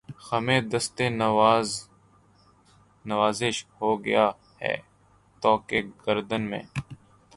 [0.25, 0.97] خمِ دستِ
[3.05, 4.25] نوازش ہو گیا
[4.61, 4.75] ہے
[5.41, 5.69] طوق
[6.03, 6.63] گردن میں